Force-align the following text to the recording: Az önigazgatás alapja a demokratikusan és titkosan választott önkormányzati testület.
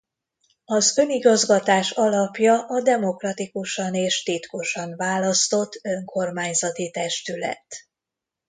Az 0.65 0.97
önigazgatás 0.97 1.91
alapja 1.91 2.65
a 2.67 2.81
demokratikusan 2.81 3.93
és 3.93 4.23
titkosan 4.23 4.95
választott 4.95 5.79
önkormányzati 5.83 6.91
testület. 6.91 7.65